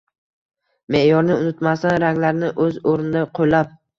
[0.95, 3.79] Me’yorni unutmasdan, ranglarni o‘z o‘rnida qo‘llab